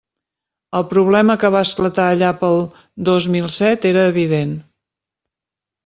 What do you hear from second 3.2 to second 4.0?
mil set